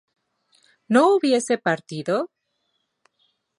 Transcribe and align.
¿no 0.93 1.03
hubiese 1.13 1.59
partido? 1.59 2.31